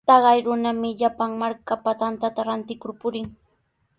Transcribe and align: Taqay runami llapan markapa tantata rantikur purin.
Taqay 0.07 0.39
runami 0.45 0.89
llapan 0.99 1.31
markapa 1.41 1.91
tantata 2.01 2.41
rantikur 2.49 2.91
purin. 2.99 3.27